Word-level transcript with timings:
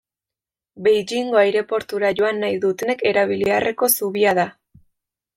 Beijingo 0.85 1.37
aireportura 1.41 2.09
joan 2.19 2.41
nahi 2.43 2.57
dutenek 2.63 3.03
erabili 3.09 3.49
beharreko 3.51 3.91
zubia 3.99 4.33
da. 4.41 4.47